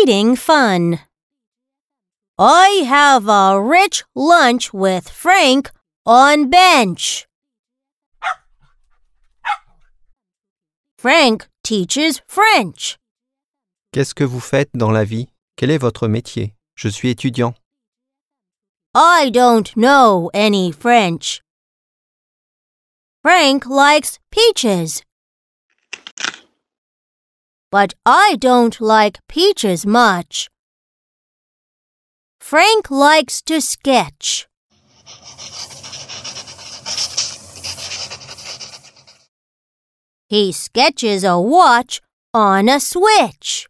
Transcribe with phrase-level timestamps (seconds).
[0.00, 0.98] reading fun.
[2.38, 5.70] I have a rich lunch with Frank
[6.06, 7.26] on bench.
[10.98, 12.96] Frank teaches French.
[13.92, 17.54] Qu'est-ce que vous faites dans la vie Quel est votre métier Je suis étudiant.
[18.94, 21.42] I don't know any French.
[23.22, 25.02] Frank likes peaches.
[27.70, 30.48] But I don't like peaches much.
[32.40, 34.48] Frank likes to sketch.
[40.28, 42.00] He sketches a watch
[42.34, 43.68] on a switch.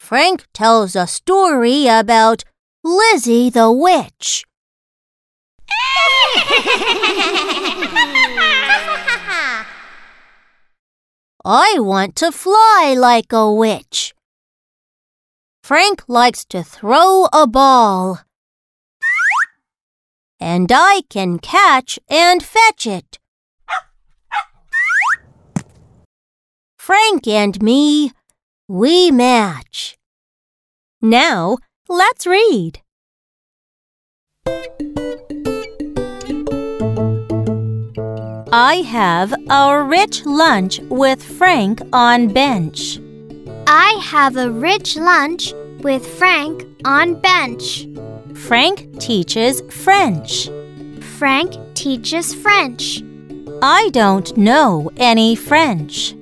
[0.00, 2.44] Frank tells a story about
[2.82, 4.44] Lizzie the witch.
[11.48, 14.12] I want to fly like a witch.
[15.62, 18.18] Frank likes to throw a ball.
[20.40, 23.20] And I can catch and fetch it.
[26.76, 28.10] Frank and me,
[28.66, 29.96] we match.
[31.00, 32.82] Now, let's read.
[38.58, 42.98] I have a rich lunch with Frank on bench.
[43.66, 47.86] I have a rich lunch with Frank on bench.
[48.32, 50.48] Frank teaches French.
[51.18, 53.02] Frank teaches French.
[53.60, 56.14] I don't know any French.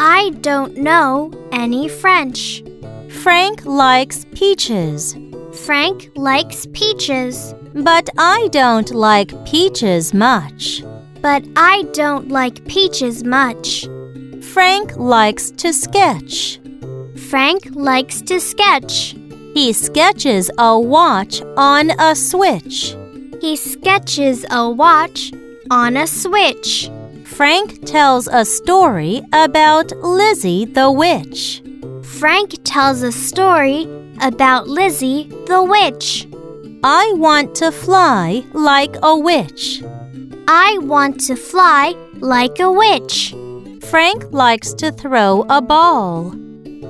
[0.00, 2.64] I don't know any French.
[3.10, 5.14] Frank likes peaches.
[5.52, 7.54] Frank likes peaches.
[7.74, 10.82] But I don't like peaches much.
[11.22, 13.86] But I don't like peaches much.
[14.42, 16.60] Frank likes to sketch.
[17.30, 19.16] Frank likes to sketch.
[19.54, 22.96] He sketches a watch on a switch.
[23.40, 25.32] He sketches a watch
[25.70, 26.90] on a switch.
[27.24, 31.62] Frank tells a story about Lizzie the witch.
[32.02, 33.86] Frank tells a story
[34.20, 36.26] about Lizzie the witch.
[36.84, 39.82] I want to fly like a witch.
[40.54, 43.34] I want to fly like a witch.
[43.88, 46.34] Frank likes to throw a ball.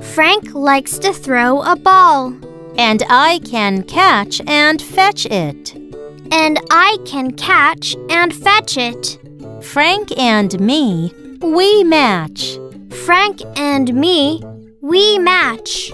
[0.00, 2.34] Frank likes to throw a ball.
[2.76, 5.76] And I can catch and fetch it.
[6.32, 9.16] And I can catch and fetch it.
[9.62, 12.58] Frank and me, we match.
[13.06, 14.42] Frank and me,
[14.80, 15.92] we match.